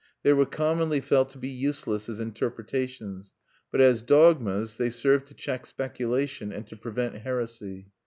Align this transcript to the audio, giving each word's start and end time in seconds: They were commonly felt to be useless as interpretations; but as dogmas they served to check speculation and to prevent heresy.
They 0.23 0.33
were 0.33 0.47
commonly 0.47 0.99
felt 0.99 1.29
to 1.29 1.37
be 1.37 1.49
useless 1.49 2.09
as 2.09 2.19
interpretations; 2.19 3.35
but 3.71 3.81
as 3.81 4.01
dogmas 4.01 4.77
they 4.77 4.89
served 4.89 5.27
to 5.27 5.35
check 5.35 5.67
speculation 5.67 6.51
and 6.51 6.65
to 6.65 6.75
prevent 6.75 7.17
heresy. 7.17 7.91